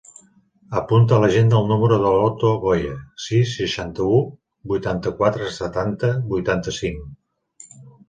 Apunta 0.79 1.17
a 1.17 1.21
l'agenda 1.23 1.59
el 1.63 1.69
número 1.71 1.99
de 2.05 2.13
l'Otto 2.15 2.51
Goya: 2.65 2.97
sis, 3.27 3.55
seixanta-u, 3.61 4.19
vuitanta-quatre, 4.75 5.55
setanta, 5.63 6.15
vuitanta-cinc. 6.37 7.81